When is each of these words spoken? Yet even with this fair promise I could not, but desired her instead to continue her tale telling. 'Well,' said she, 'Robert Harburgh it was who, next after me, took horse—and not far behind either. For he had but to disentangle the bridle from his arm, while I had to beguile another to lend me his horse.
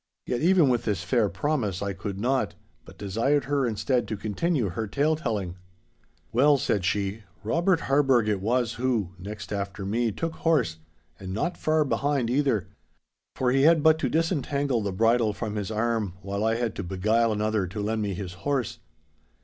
Yet 0.25 0.41
even 0.41 0.67
with 0.69 0.85
this 0.85 1.03
fair 1.03 1.29
promise 1.29 1.83
I 1.83 1.93
could 1.93 2.19
not, 2.19 2.55
but 2.85 2.97
desired 2.97 3.43
her 3.45 3.67
instead 3.67 4.07
to 4.07 4.17
continue 4.17 4.69
her 4.69 4.87
tale 4.87 5.15
telling. 5.15 5.57
'Well,' 6.33 6.57
said 6.57 6.85
she, 6.85 7.23
'Robert 7.43 7.81
Harburgh 7.81 8.27
it 8.27 8.41
was 8.41 8.73
who, 8.73 9.11
next 9.19 9.53
after 9.53 9.85
me, 9.85 10.11
took 10.11 10.37
horse—and 10.37 11.33
not 11.35 11.55
far 11.55 11.85
behind 11.85 12.31
either. 12.31 12.67
For 13.35 13.51
he 13.51 13.61
had 13.61 13.83
but 13.83 13.99
to 13.99 14.09
disentangle 14.09 14.81
the 14.81 14.91
bridle 14.91 15.33
from 15.33 15.53
his 15.55 15.69
arm, 15.69 16.15
while 16.23 16.43
I 16.43 16.55
had 16.55 16.73
to 16.77 16.83
beguile 16.83 17.31
another 17.31 17.67
to 17.67 17.79
lend 17.79 18.01
me 18.01 18.15
his 18.15 18.33
horse. 18.41 18.79